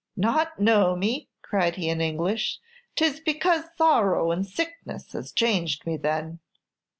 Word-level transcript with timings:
"Not 0.17 0.59
know 0.59 0.95
me?" 0.95 1.29
cried 1.43 1.75
he, 1.75 1.87
in 1.87 2.01
English; 2.01 2.57
"'t 2.95 3.05
is 3.05 3.19
because 3.19 3.65
sorrow 3.77 4.31
and 4.31 4.43
sickness 4.43 5.11
has 5.13 5.31
changed 5.31 5.85
me, 5.85 5.95
then." 5.95 6.39